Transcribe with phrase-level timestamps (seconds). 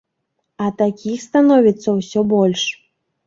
[0.63, 2.63] А такіх становіцца ўсё больш.